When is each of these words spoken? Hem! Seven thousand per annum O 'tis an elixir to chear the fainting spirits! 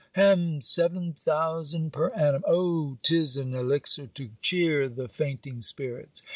Hem! 0.13 0.61
Seven 0.61 1.13
thousand 1.13 1.93
per 1.93 2.09
annum 2.15 2.43
O 2.47 2.97
'tis 3.03 3.37
an 3.37 3.53
elixir 3.53 4.07
to 4.15 4.31
chear 4.41 4.89
the 4.89 5.07
fainting 5.07 5.61
spirits! 5.61 6.23